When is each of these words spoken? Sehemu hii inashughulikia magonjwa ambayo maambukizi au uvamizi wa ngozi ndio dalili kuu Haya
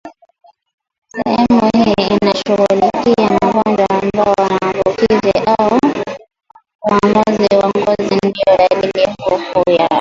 Sehemu 1.11 1.69
hii 1.75 1.93
inashughulikia 2.11 3.29
magonjwa 3.29 3.87
ambayo 3.95 4.35
maambukizi 4.37 5.31
au 5.57 5.79
uvamizi 6.85 7.47
wa 7.55 7.69
ngozi 7.69 8.15
ndio 8.25 8.57
dalili 8.57 9.15
kuu 9.23 9.35
Haya 9.37 9.89